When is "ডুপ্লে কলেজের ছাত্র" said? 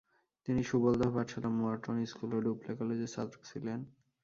2.45-3.37